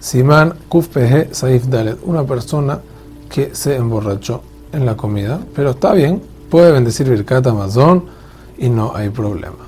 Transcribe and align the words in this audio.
Simán 0.00 0.54
Kufpehe 0.68 1.28
Saif 1.32 1.66
Dalet, 1.66 1.98
una 2.04 2.24
persona 2.24 2.80
que 3.30 3.54
se 3.54 3.76
emborrachó 3.76 4.42
en 4.72 4.86
la 4.86 4.96
comida, 4.96 5.40
pero 5.54 5.70
está 5.70 5.92
bien, 5.92 6.22
puede 6.50 6.72
bendecir 6.72 7.08
Birkat 7.08 7.46
Amazon 7.46 8.04
y 8.58 8.68
no 8.68 8.94
hay 8.94 9.08
problema. 9.08 9.66